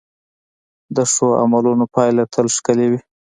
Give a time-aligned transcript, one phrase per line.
[0.95, 2.99] د ښو عملونو پایله تل ښکلې وي.